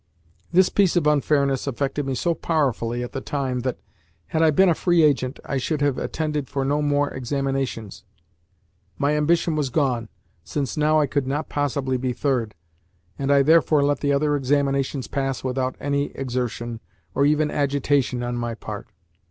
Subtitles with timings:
[0.51, 3.77] This piece of unfairness affected me so powerfully at the time that,
[4.29, 8.03] had I been a free agent, I should have attended for no more examinations.
[8.97, 10.09] My ambition was gone
[10.43, 12.55] (since now I could not possibly be third),
[13.19, 16.79] and I therefore let the other examinations pass without any exertion,
[17.13, 18.87] or even agitation, on my part.